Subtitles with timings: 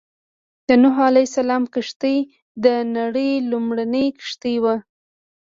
[0.67, 2.17] د نوح عليه السلام کښتۍ
[2.63, 2.65] د
[2.97, 4.75] نړۍ لومړنۍ کښتۍ وه.